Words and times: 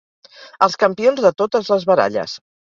Els 0.67 0.77
campions 0.85 1.23
de 1.27 1.33
totes 1.43 1.71
les 1.77 1.89
baralles. 1.93 2.39